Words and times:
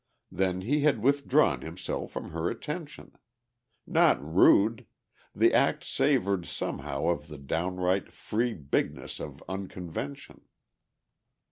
Then 0.31 0.61
he 0.61 0.79
had 0.81 1.03
withdrawn 1.03 1.61
himself 1.61 2.11
from 2.11 2.31
her 2.31 2.49
attention. 2.49 3.15
Not 3.85 4.19
rude, 4.19 4.87
the 5.35 5.53
act 5.53 5.83
savoured 5.83 6.47
somehow 6.47 7.05
of 7.09 7.27
the 7.27 7.37
downright 7.37 8.11
free 8.11 8.55
bigness 8.55 9.19
of 9.19 9.43
unconvention. 9.47 10.41